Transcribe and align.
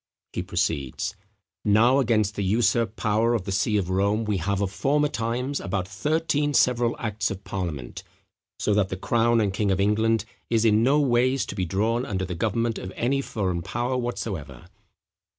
He 0.33 0.41
proceeds: 0.41 1.15
"Now, 1.63 1.99
against 1.99 2.33
the 2.33 2.43
usurped 2.43 2.95
power 2.95 3.35
of 3.35 3.43
the 3.43 3.51
see 3.51 3.77
of 3.77 3.91
Rome, 3.91 4.25
we 4.25 4.37
have 4.37 4.59
of 4.59 4.71
former 4.71 5.07
times 5.09 5.59
about 5.59 5.87
thirteen 5.87 6.55
several 6.55 6.95
acts 6.97 7.29
of 7.29 7.43
parliament, 7.43 8.01
so 8.57 8.73
that 8.73 8.89
the 8.89 8.97
crown 8.97 9.39
and 9.39 9.53
king 9.53 9.69
of 9.69 9.79
England 9.79 10.25
is 10.49 10.65
no 10.65 10.99
ways 10.99 11.45
to 11.45 11.53
be 11.53 11.65
drawn 11.65 12.03
under 12.03 12.25
the 12.25 12.33
government 12.33 12.79
of 12.79 12.91
any 12.95 13.21
foreign 13.21 13.61
power 13.61 13.95
whatsoever." 13.95 14.67